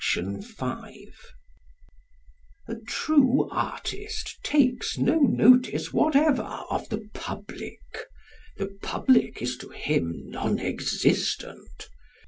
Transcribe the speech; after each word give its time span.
_A 0.03 1.13
true 2.87 3.47
artist 3.51 4.39
takes 4.43 4.97
no 4.97 5.19
notice 5.19 5.93
whatever 5.93 6.41
of 6.71 6.89
the 6.89 7.07
public. 7.13 7.77
The 8.57 8.75
public 8.81 9.43
is 9.43 9.57
to 9.57 9.69
him 9.69 10.23
non 10.31 10.57
existent. 10.57 11.87